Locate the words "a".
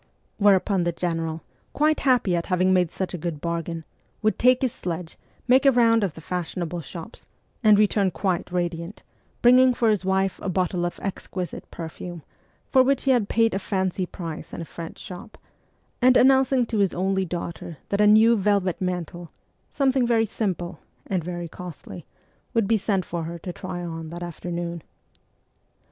3.13-3.19, 5.63-5.71, 10.41-10.49, 13.53-13.59, 14.61-14.65, 18.01-18.07